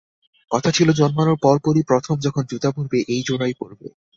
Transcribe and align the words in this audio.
কথা 0.51 0.69
ছিল 0.71 0.87
জন্মানোর 0.99 1.37
পর 1.43 1.55
পরই 1.65 1.83
প্রথম 1.87 2.15
যখন 2.19 2.43
জুতা 2.51 2.69
পরবে 2.71 2.97
এই 3.13 3.21
জোড়াই 3.27 3.53
পরবে। 3.59 3.87